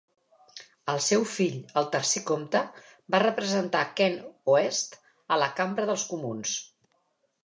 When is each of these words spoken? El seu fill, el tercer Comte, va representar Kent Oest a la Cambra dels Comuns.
El 0.93 0.99
seu 1.07 1.25
fill, 1.33 1.57
el 1.81 1.89
tercer 1.95 2.23
Comte, 2.29 2.61
va 3.15 3.19
representar 3.23 3.81
Kent 3.99 4.17
Oest 4.55 4.97
a 5.37 5.39
la 5.43 5.51
Cambra 5.61 5.87
dels 5.91 6.07
Comuns. 6.15 6.55